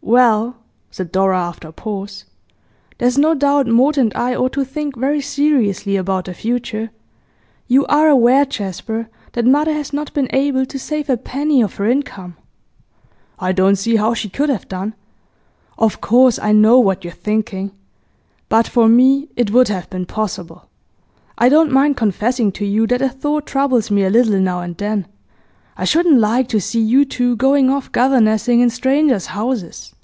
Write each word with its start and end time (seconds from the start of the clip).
'Well,' 0.00 0.56
said 0.90 1.12
Dora, 1.12 1.38
after 1.38 1.68
a 1.68 1.72
pause, 1.72 2.24
'there's 2.96 3.18
no 3.18 3.34
doubt 3.34 3.66
Maud 3.66 3.98
and 3.98 4.10
I 4.14 4.34
ought 4.34 4.54
to 4.54 4.64
think 4.64 4.96
very 4.96 5.20
seriously 5.20 5.96
about 5.96 6.24
the 6.24 6.32
future. 6.32 6.92
You 7.66 7.84
are 7.86 8.08
aware, 8.08 8.46
Jasper, 8.46 9.10
that 9.32 9.44
mother 9.44 9.72
has 9.74 9.92
not 9.92 10.14
been 10.14 10.28
able 10.32 10.64
to 10.64 10.78
save 10.78 11.10
a 11.10 11.18
penny 11.18 11.60
of 11.60 11.74
her 11.74 11.84
income.' 11.84 12.36
'I 13.38 13.52
don't 13.52 13.76
see 13.76 13.96
how 13.96 14.14
she 14.14 14.30
could 14.30 14.48
have 14.48 14.66
done. 14.66 14.94
Of 15.76 16.00
course 16.00 16.38
I 16.38 16.52
know 16.52 16.78
what 16.80 17.04
you're 17.04 17.12
thinking; 17.12 17.72
but 18.48 18.66
for 18.66 18.88
me, 18.88 19.28
it 19.36 19.50
would 19.50 19.68
have 19.68 19.90
been 19.90 20.06
possible. 20.06 20.70
I 21.36 21.50
don't 21.50 21.70
mind 21.72 21.98
confessing 21.98 22.50
to 22.52 22.64
you 22.64 22.86
that 22.86 23.00
the 23.00 23.10
thought 23.10 23.44
troubles 23.46 23.90
me 23.90 24.04
a 24.04 24.10
little 24.10 24.40
now 24.40 24.60
and 24.60 24.74
then; 24.78 25.06
I 25.76 25.84
shouldn't 25.84 26.18
like 26.18 26.48
to 26.48 26.60
see 26.62 26.80
you 26.80 27.04
two 27.04 27.36
going 27.36 27.68
off 27.68 27.92
governessing 27.92 28.60
in 28.60 28.70
strangers' 28.70 29.26
houses. 29.26 29.94